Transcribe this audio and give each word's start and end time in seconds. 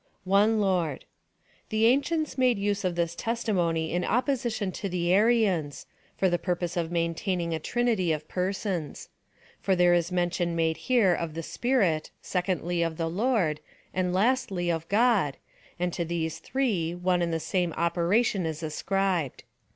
One 0.25 0.59
Lord. 0.59 1.05
The 1.69 1.85
ancients 1.85 2.35
made 2.35 2.57
use 2.57 2.83
of 2.83 2.95
this 2.95 3.13
testimony 3.13 3.93
in 3.93 4.03
opposition 4.03 4.71
to 4.71 4.89
the 4.89 5.13
Arians, 5.13 5.85
for 6.17 6.27
the 6.27 6.39
purpose 6.39 6.75
of 6.75 6.91
maintaining 6.91 7.53
a 7.53 7.59
Trinity 7.59 8.11
of 8.11 8.27
persons. 8.27 9.09
For 9.61 9.75
there 9.75 9.93
is 9.93 10.11
mention 10.11 10.55
made 10.55 10.77
here 10.77 11.13
of 11.13 11.35
the 11.35 11.43
Spirit, 11.43 12.09
secondly 12.19 12.81
of 12.81 12.97
the 12.97 13.11
Lord, 13.11 13.59
and 13.93 14.11
lastly 14.11 14.71
of 14.71 14.89
God, 14.89 15.37
and 15.77 15.93
to 15.93 16.03
these 16.03 16.39
Three, 16.39 16.95
one 16.95 17.21
and 17.21 17.31
the 17.31 17.39
same 17.39 17.71
operation 17.73 18.47
is 18.47 18.63
ascribed. 18.63 19.43